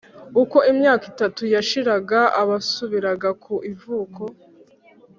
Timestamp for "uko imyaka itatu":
0.41-1.41